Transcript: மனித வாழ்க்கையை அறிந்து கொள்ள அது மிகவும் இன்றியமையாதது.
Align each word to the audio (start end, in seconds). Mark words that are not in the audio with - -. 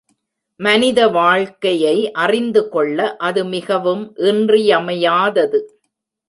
மனித 0.59 1.07
வாழ்க்கையை 1.07 2.11
அறிந்து 2.11 2.69
கொள்ள 2.69 3.15
அது 3.17 3.45
மிகவும் 3.45 4.03
இன்றியமையாதது. 4.17 5.61